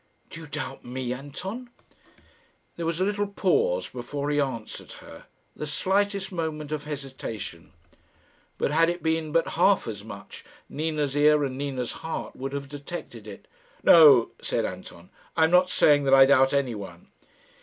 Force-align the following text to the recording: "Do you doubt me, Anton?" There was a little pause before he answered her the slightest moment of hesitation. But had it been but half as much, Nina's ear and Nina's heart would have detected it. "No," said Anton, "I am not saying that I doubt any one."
"Do 0.31 0.39
you 0.41 0.47
doubt 0.47 0.83
me, 0.83 1.13
Anton?" 1.13 1.69
There 2.75 2.87
was 2.87 2.99
a 2.99 3.03
little 3.05 3.27
pause 3.27 3.87
before 3.87 4.31
he 4.31 4.39
answered 4.41 4.93
her 4.93 5.27
the 5.55 5.67
slightest 5.67 6.31
moment 6.31 6.71
of 6.71 6.85
hesitation. 6.85 7.71
But 8.57 8.71
had 8.71 8.89
it 8.89 9.03
been 9.03 9.31
but 9.31 9.49
half 9.49 9.87
as 9.87 10.03
much, 10.03 10.43
Nina's 10.67 11.15
ear 11.15 11.43
and 11.43 11.55
Nina's 11.55 11.91
heart 12.01 12.35
would 12.35 12.53
have 12.53 12.67
detected 12.67 13.27
it. 13.27 13.47
"No," 13.83 14.31
said 14.41 14.65
Anton, 14.65 15.11
"I 15.37 15.43
am 15.43 15.51
not 15.51 15.69
saying 15.69 16.05
that 16.05 16.15
I 16.15 16.25
doubt 16.25 16.51
any 16.51 16.73
one." 16.73 17.09